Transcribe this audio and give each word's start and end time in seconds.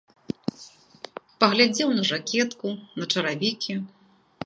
Паглядзеў 1.45 1.89
на 1.99 2.03
жакетку, 2.15 2.67
на 3.03 3.13
чаравікі. 3.15 3.73